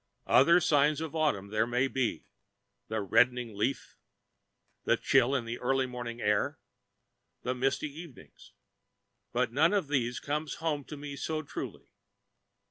Other 0.25 0.59
signs 0.59 0.99
of 0.99 1.13
autumn 1.15 1.49
there 1.49 1.67
may 1.67 1.87
be 1.87 2.25
the 2.87 3.01
reddening 3.01 3.55
leaf, 3.55 3.99
the 4.83 4.97
chill 4.97 5.35
in 5.35 5.45
the 5.45 5.59
early 5.59 5.85
morning 5.85 6.19
air, 6.19 6.57
the 7.43 7.53
misty 7.53 7.99
evenings 7.99 8.53
but 9.31 9.53
none 9.53 9.73
of 9.75 9.89
these 9.89 10.19
comes 10.19 10.55
home 10.55 10.83
to 10.85 10.97
me 10.97 11.15
so 11.15 11.43
truly. 11.43 11.91